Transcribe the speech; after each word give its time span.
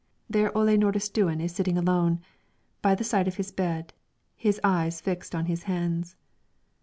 There 0.27 0.49
Ole 0.57 0.75
Nordistuen 0.77 1.39
is 1.39 1.53
sitting 1.53 1.77
alone, 1.77 2.21
by 2.81 2.95
the 2.95 3.03
side 3.03 3.27
of 3.27 3.35
his 3.35 3.51
bed, 3.51 3.93
his 4.35 4.59
eyes 4.63 4.99
fixed 4.99 5.35
on 5.35 5.45
his 5.45 5.61
hands. 5.69 6.15